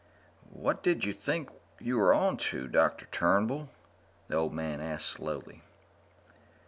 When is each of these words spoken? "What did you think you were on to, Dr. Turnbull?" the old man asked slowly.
"What 0.55 0.81
did 0.81 1.05
you 1.05 1.13
think 1.13 1.49
you 1.79 1.99
were 1.99 2.11
on 2.11 2.37
to, 2.37 2.67
Dr. 2.67 3.05
Turnbull?" 3.11 3.69
the 4.29 4.35
old 4.35 4.51
man 4.51 4.81
asked 4.81 5.05
slowly. 5.09 5.61